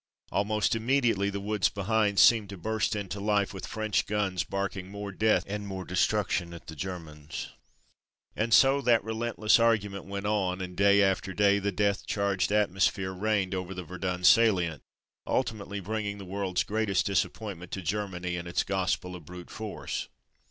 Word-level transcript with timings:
Almost 0.31 0.73
immediately 0.75 1.29
the 1.29 1.39
woods 1.39 1.69
behind 1.69 2.17
seemed 2.17 2.49
to 2.49 2.57
burst 2.57 2.95
into 2.95 3.19
life 3.19 3.53
with 3.53 3.67
French 3.67 4.07
guns, 4.07 4.43
barking 4.43 4.91
198 4.91 4.93
From 4.93 4.97
Mud 4.97 5.19
to 5.19 5.27
Mufti 5.27 5.27
more 5.27 5.37
death 5.37 5.55
and 5.55 5.67
more 5.67 5.85
destruction 5.85 6.53
at 6.55 6.65
the 6.65 6.75
Germans. 6.75 7.49
And 8.35 8.51
so 8.51 8.81
that 8.81 9.03
relentless 9.03 9.59
argument 9.59 10.05
went 10.05 10.25
on, 10.25 10.59
and 10.59 10.75
day 10.75 11.03
after 11.03 11.35
day 11.35 11.59
the 11.59 11.71
death 11.71 12.07
charged 12.07 12.51
at 12.51 12.71
mosphere 12.71 13.13
reigned 13.13 13.53
over 13.53 13.75
the 13.75 13.83
Verdun 13.83 14.23
salient, 14.23 14.81
ultimately 15.27 15.79
bringing 15.79 16.17
the 16.17 16.25
world's 16.25 16.63
greatest 16.63 17.05
disappointment 17.05 17.69
to 17.71 17.83
Germany 17.83 18.37
and 18.37 18.47
its 18.47 18.63
gospel 18.63 19.15
of 19.15 19.25
brute 19.25 19.51
force. 19.51 20.07